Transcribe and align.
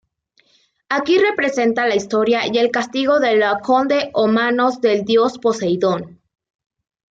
Aquí 0.89 1.19
representa 1.19 1.85
la 1.85 1.93
historia 1.95 2.47
y 2.51 2.57
el 2.57 2.71
castigo 2.71 3.19
de 3.19 3.35
Laocoonte 3.35 4.09
a 4.15 4.25
manos 4.25 4.81
del 4.81 5.03
dios 5.05 5.37
Poseidón. 5.37 6.19